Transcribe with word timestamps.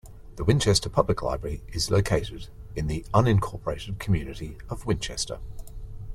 The 0.37 0.43
Winchester 0.43 0.89
Public 0.89 1.21
Library 1.21 1.61
is 1.73 1.91
located 1.91 2.47
in 2.75 2.87
the 2.87 3.05
unincorporated 3.13 3.99
community 3.99 4.57
of 4.67 4.87
Winchester. 4.87 5.37